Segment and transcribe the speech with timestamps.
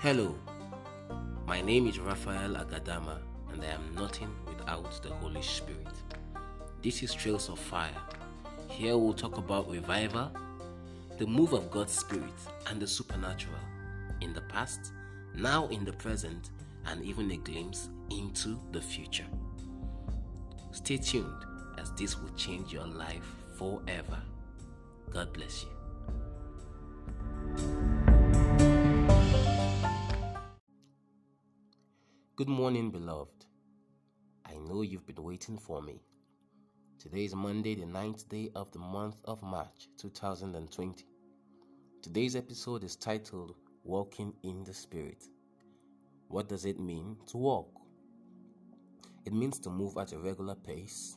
[0.00, 0.34] Hello,
[1.46, 3.18] my name is Raphael Agadama,
[3.50, 5.88] and I am nothing without the Holy Spirit.
[6.82, 7.96] This is Trails of Fire.
[8.68, 10.30] Here we'll talk about revival,
[11.16, 12.34] the move of God's Spirit,
[12.68, 13.56] and the supernatural
[14.20, 14.92] in the past,
[15.34, 16.50] now in the present,
[16.84, 19.26] and even a glimpse into the future.
[20.72, 21.46] Stay tuned
[21.78, 24.20] as this will change your life forever.
[25.10, 25.75] God bless you.
[32.36, 33.46] Good morning, beloved.
[34.44, 36.02] I know you've been waiting for me.
[36.98, 41.06] Today is Monday, the ninth day of the month of March 2020.
[42.02, 43.54] Today's episode is titled
[43.84, 45.24] Walking in the Spirit.
[46.28, 47.70] What does it mean to walk?
[49.24, 51.16] It means to move at a regular pace.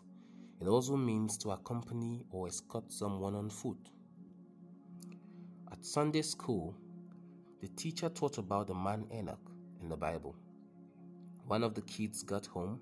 [0.62, 3.90] It also means to accompany or escort someone on foot.
[5.70, 6.78] At Sunday school,
[7.60, 10.34] the teacher taught about the man Enoch in the Bible.
[11.50, 12.80] One of the kids got home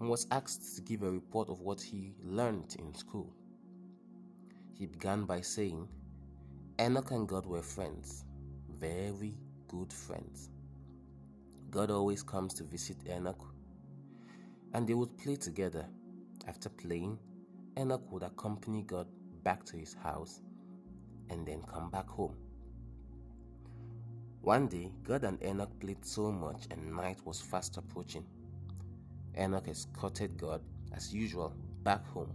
[0.00, 3.30] and was asked to give a report of what he learned in school.
[4.72, 5.86] He began by saying,
[6.80, 8.24] Enoch and God were friends,
[8.78, 9.34] very
[9.68, 10.48] good friends.
[11.70, 13.52] God always comes to visit Enoch,
[14.72, 15.84] and they would play together.
[16.48, 17.18] After playing,
[17.78, 19.08] Enoch would accompany God
[19.44, 20.40] back to his house
[21.28, 22.34] and then come back home.
[24.42, 28.24] One day, God and Enoch played so much, and night was fast approaching.
[29.38, 30.62] Enoch escorted God,
[30.94, 31.52] as usual,
[31.82, 32.32] back home,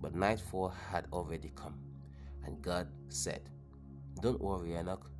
[0.00, 1.74] but nightfall had already come,
[2.44, 3.42] and God said,
[4.22, 5.10] Don't worry, Enoch,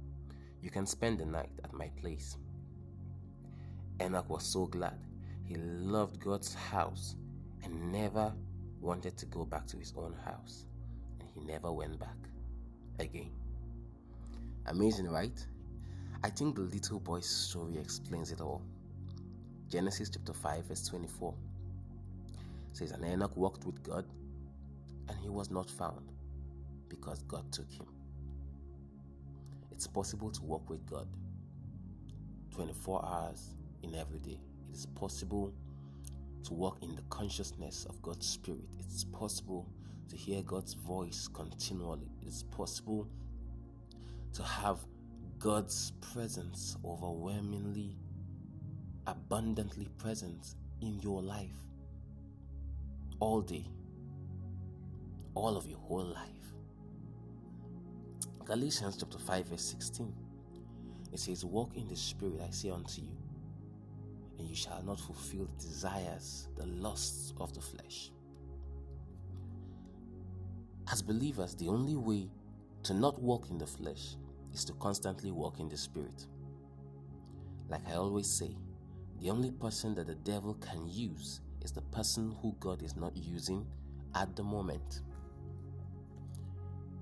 [0.63, 2.37] you can spend the night at my place.
[4.01, 4.99] Enoch was so glad.
[5.45, 7.17] He loved God's house
[7.65, 8.33] and never
[8.81, 10.67] wanted to go back to his own house,
[11.19, 12.17] and he never went back
[13.01, 13.33] again.
[14.67, 15.45] Amazing, right?
[16.25, 18.63] I think the little boy's story explains it all.
[19.69, 21.35] Genesis chapter 5, verse 24
[22.73, 24.07] says, And Enoch walked with God,
[25.11, 26.13] and he was not found
[26.89, 27.85] because God took him.
[29.71, 31.07] It's possible to walk with God
[32.55, 33.51] 24 hours
[33.83, 34.41] in every day.
[34.71, 35.53] It is possible
[36.45, 38.65] to walk in the consciousness of God's Spirit.
[38.81, 39.69] It's possible
[40.09, 42.09] to hear God's voice continually.
[42.23, 43.07] It is possible
[44.33, 44.79] to have
[45.45, 47.99] God's presence overwhelmingly,
[49.07, 51.59] abundantly present in your life
[53.21, 53.67] all day,
[55.35, 56.55] all of your whole life.
[58.47, 60.15] Galatians chapter 5, verse 16.
[61.13, 63.19] It says, Walk in the Spirit, I say unto you,
[64.39, 68.11] and you shall not fulfill the desires, the lusts of the flesh.
[70.91, 72.31] As believers, the only way
[72.85, 74.17] to not walk in the flesh
[74.55, 76.27] is to constantly walk in the Spirit.
[77.69, 78.57] Like I always say,
[79.21, 83.17] the only person that the devil can use is the person who God is not
[83.17, 83.67] using
[84.15, 85.03] at the moment.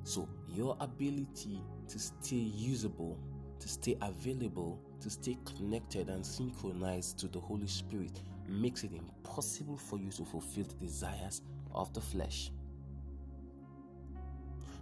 [0.05, 3.19] So, your ability to stay usable,
[3.61, 9.77] to stay available, to stay connected and synchronized to the Holy Spirit makes it impossible
[9.77, 11.43] for you to fulfill the desires
[11.75, 12.51] of the flesh.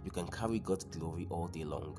[0.03, 1.97] You can carry God's glory all day long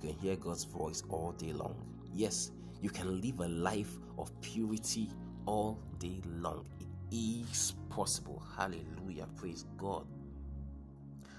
[0.00, 1.74] you can hear God's voice all day long.
[2.14, 2.50] Yes,
[2.80, 5.10] you can live a life of purity
[5.46, 6.64] all day long.
[6.80, 8.42] It is possible.
[8.56, 9.26] Hallelujah.
[9.36, 10.06] Praise God.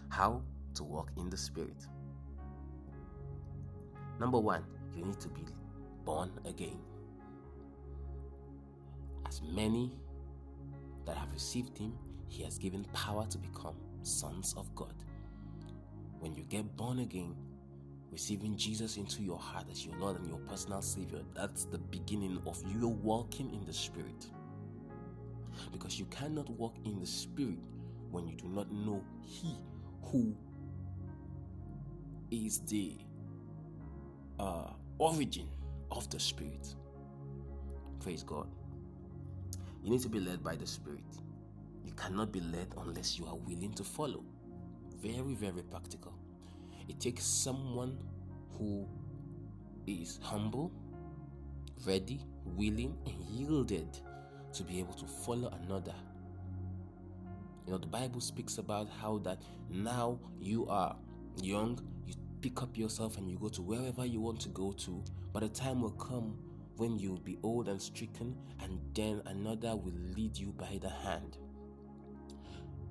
[0.09, 0.41] How
[0.75, 1.87] to walk in the Spirit.
[4.19, 4.63] Number one,
[4.95, 5.41] you need to be
[6.05, 6.79] born again.
[9.27, 9.91] As many
[11.05, 11.93] that have received Him,
[12.27, 14.93] He has given power to become sons of God.
[16.19, 17.35] When you get born again,
[18.11, 22.41] receiving Jesus into your heart as your Lord and your personal Savior, that's the beginning
[22.45, 24.27] of you walking in the Spirit.
[25.71, 27.59] Because you cannot walk in the Spirit
[28.09, 29.55] when you do not know He
[30.03, 30.35] who
[32.31, 32.97] is the
[34.39, 35.47] uh, origin
[35.91, 36.75] of the Spirit.
[37.99, 38.47] Praise God.
[39.83, 41.03] You need to be led by the Spirit.
[41.85, 44.23] You cannot be led unless you are willing to follow.
[45.01, 46.13] Very, very practical.
[46.87, 47.97] It takes someone
[48.57, 48.87] who
[49.87, 50.71] is humble,
[51.85, 53.87] ready, willing, and yielded
[54.53, 55.95] to be able to follow another.
[57.65, 60.95] You know, the Bible speaks about how that now you are
[61.41, 65.03] young, you pick up yourself and you go to wherever you want to go to,
[65.31, 66.37] but a time will come
[66.77, 71.37] when you'll be old and stricken, and then another will lead you by the hand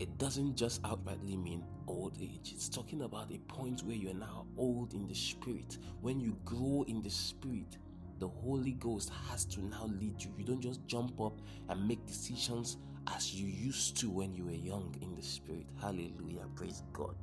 [0.01, 2.53] it doesn't just outrightly mean old age.
[2.55, 5.79] It's talking about a point where you're now old in the spirit.
[6.01, 7.79] When you grow in the spirit,
[8.19, 10.31] the Holy Ghost has to now lead you.
[10.37, 12.77] You don't just jump up and make decisions
[13.17, 15.67] as you used to when you were young in the Spirit.
[15.81, 16.47] Hallelujah.
[16.55, 17.15] Praise God.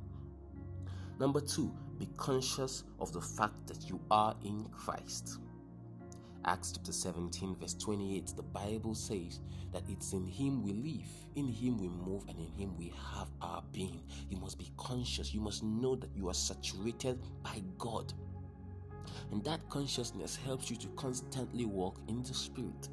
[1.18, 5.38] Number two, be conscious of the fact that you are in Christ.
[6.48, 9.40] Acts chapter 17, verse 28, the Bible says
[9.70, 13.28] that it's in Him we live, in Him we move, and in Him we have
[13.42, 14.00] our being.
[14.30, 15.34] You must be conscious.
[15.34, 18.14] You must know that you are saturated by God.
[19.30, 22.88] And that consciousness helps you to constantly walk in the Spirit.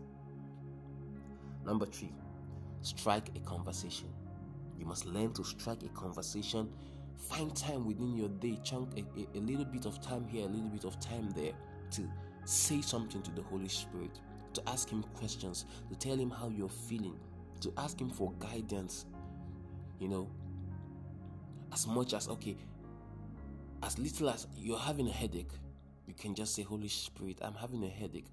[1.65, 2.11] Number three,
[2.81, 4.09] strike a conversation.
[4.77, 6.67] You must learn to strike a conversation.
[7.17, 10.49] Find time within your day, chunk a, a, a little bit of time here, a
[10.49, 11.53] little bit of time there
[11.91, 12.01] to
[12.45, 14.19] say something to the Holy Spirit,
[14.53, 17.19] to ask Him questions, to tell Him how you're feeling,
[17.61, 19.05] to ask Him for guidance.
[19.99, 20.29] You know,
[21.73, 22.57] as much as, okay,
[23.83, 25.51] as little as you're having a headache,
[26.07, 28.27] you can just say, Holy Spirit, I'm having a headache.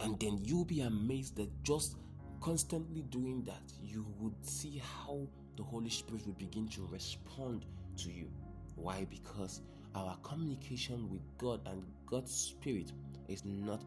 [0.00, 1.96] And then you'll be amazed that just
[2.40, 5.26] constantly doing that, you would see how
[5.56, 7.64] the Holy Spirit will begin to respond
[7.96, 8.30] to you.
[8.74, 9.06] Why?
[9.08, 9.62] Because
[9.96, 12.92] our communication with God and God's Spirit
[13.28, 13.82] is not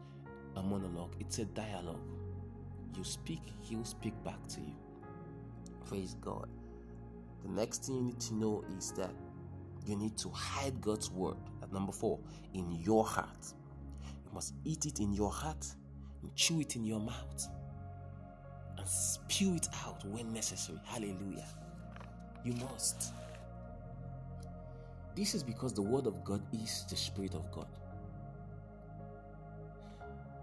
[0.56, 2.00] a monologue, it's a dialogue.
[2.96, 4.74] You speak, He'll speak back to you.
[5.88, 6.48] Praise God.
[7.44, 9.12] The next thing you need to know is that
[9.86, 11.36] you need to hide God's word.
[11.62, 12.18] At number four,
[12.54, 13.54] in your heart.
[14.02, 15.66] You must eat it in your heart
[16.22, 17.48] and chew it in your mouth
[18.76, 20.80] and spew it out when necessary.
[20.84, 21.46] Hallelujah.
[22.44, 23.12] You must.
[25.14, 27.68] This is because the Word of God is the Spirit of God.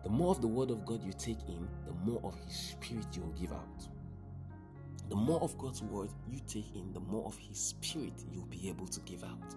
[0.03, 3.07] The more of the Word of God you take in, the more of His Spirit
[3.13, 3.87] you will give out.
[5.09, 8.69] The more of God's Word you take in, the more of His Spirit you'll be
[8.69, 9.55] able to give out.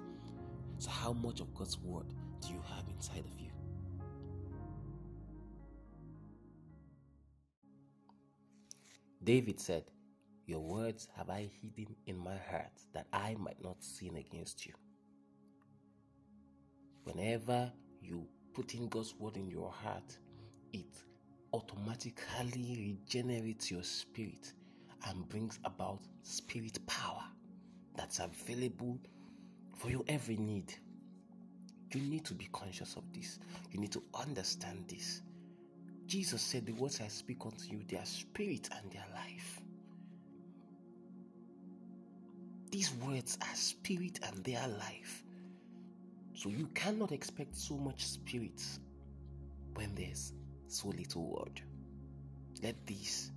[0.79, 2.07] So, how much of God's Word
[2.41, 3.51] do you have inside of you?
[9.23, 9.85] David said,
[10.47, 14.73] Your words have I hidden in my heart that I might not sin against you.
[17.15, 17.73] Whenever
[18.03, 18.25] you
[18.55, 20.17] put in God's word in your heart,
[20.73, 21.03] it
[21.53, 24.53] automatically regenerates your spirit
[25.09, 27.25] and brings about spirit power
[27.97, 28.97] that's available
[29.77, 30.73] for your every need.
[31.93, 33.41] You need to be conscious of this.
[33.73, 35.23] You need to understand this.
[36.07, 39.61] Jesus said, The words I speak unto you, they are spirit and they are life.
[42.71, 45.25] These words are spirit and they are life.
[46.41, 48.63] So you cannot expect so much spirit
[49.75, 50.33] when there's
[50.69, 51.61] so little word.
[52.63, 53.31] Let this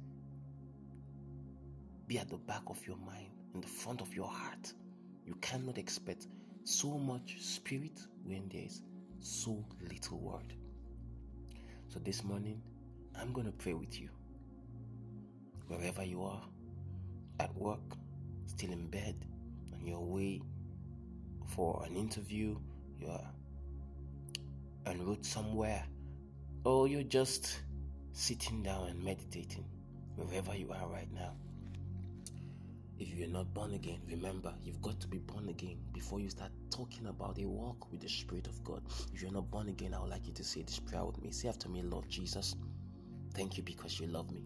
[2.08, 4.72] be at the back of your mind, in the front of your heart.
[5.26, 6.28] You cannot expect
[6.64, 8.84] so much spirit when there's
[9.20, 10.54] so little word.
[11.90, 12.62] So this morning,
[13.20, 14.08] I'm going to pray with you.
[15.68, 16.42] Wherever you are,
[17.42, 17.98] at work,
[18.46, 19.26] still in bed,
[19.74, 20.42] on your way
[21.48, 22.56] for an interview,
[23.04, 23.22] you're
[24.86, 25.84] en route somewhere,
[26.64, 27.62] or you're just
[28.14, 29.66] sitting down and meditating,
[30.16, 31.34] wherever you are right now.
[33.00, 36.52] If you're not born again, remember you've got to be born again before you start
[36.70, 38.84] talking about a walk with the Spirit of God.
[39.14, 41.32] If you're not born again, I would like you to say this prayer with me.
[41.32, 42.56] Say after me, Lord Jesus,
[43.34, 44.44] thank you because you love me.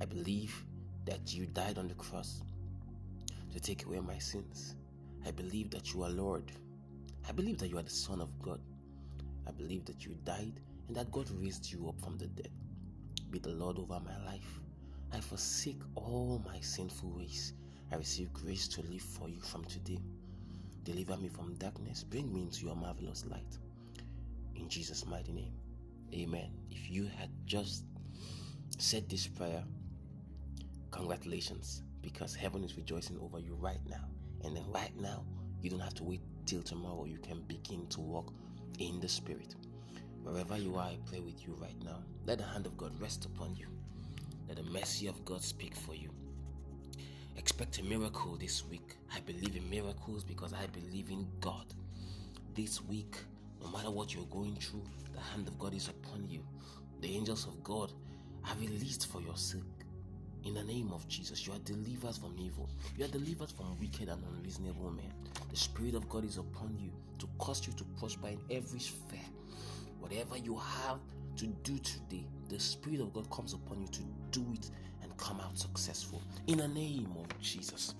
[0.00, 0.64] I believe
[1.06, 2.42] that you died on the cross
[3.52, 4.76] to take away my sins.
[5.26, 6.52] I believe that you are Lord
[7.28, 8.60] I believe that you are the Son of God.
[9.46, 12.50] I believe that you died and that God raised you up from the dead.
[13.30, 14.60] Be the Lord over my life.
[15.12, 17.52] I forsake all my sinful ways.
[17.92, 19.98] I receive grace to live for you from today.
[20.84, 22.04] Deliver me from darkness.
[22.04, 23.58] Bring me into your marvelous light.
[24.56, 25.52] In Jesus' mighty name.
[26.14, 26.50] Amen.
[26.70, 27.84] If you had just
[28.78, 29.62] said this prayer,
[30.90, 34.04] congratulations, because heaven is rejoicing over you right now.
[34.44, 35.24] And then right now,
[35.60, 38.32] you don't have to wait till tomorrow you can begin to walk
[38.80, 39.54] in the Spirit.
[40.24, 42.02] Wherever you are, I pray with you right now.
[42.26, 43.68] Let the hand of God rest upon you.
[44.48, 46.10] Let the mercy of God speak for you.
[47.36, 48.96] Expect a miracle this week.
[49.14, 51.66] I believe in miracles because I believe in God.
[52.56, 53.14] This week,
[53.62, 54.82] no matter what you're going through,
[55.14, 56.44] the hand of God is upon you.
[57.00, 57.92] The angels of God
[58.44, 59.62] are released for your sake.
[60.44, 62.68] In the name of Jesus, you are delivered from evil.
[62.96, 65.12] You are delivered from wicked and unreasonable men.
[65.50, 69.20] The Spirit of God is upon you to cause you to prosper in every sphere.
[69.98, 70.98] Whatever you have
[71.36, 74.70] to do today, the Spirit of God comes upon you to do it
[75.02, 76.22] and come out successful.
[76.46, 77.94] In the name of Jesus,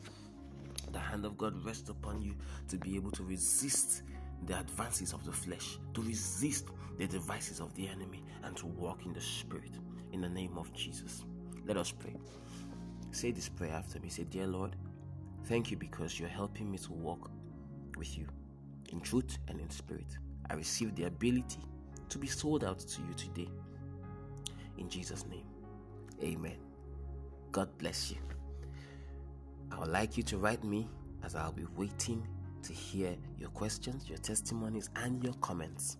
[0.92, 2.34] the hand of God rests upon you
[2.68, 4.02] to be able to resist
[4.46, 6.68] the advances of the flesh, to resist
[6.98, 9.72] the devices of the enemy and to walk in the Spirit
[10.12, 11.24] in the name of Jesus.
[11.66, 12.16] Let us pray.
[13.12, 14.08] Say this prayer after me.
[14.08, 14.76] Say, Dear Lord,
[15.44, 17.30] thank you because you're helping me to walk
[17.96, 18.26] with you
[18.92, 20.16] in truth and in spirit.
[20.48, 21.60] I receive the ability
[22.08, 23.48] to be sold out to you today.
[24.78, 25.44] In Jesus' name,
[26.22, 26.56] amen.
[27.52, 28.16] God bless you.
[29.70, 30.88] I would like you to write me
[31.22, 32.26] as I'll be waiting
[32.62, 35.96] to hear your questions, your testimonies, and your comments.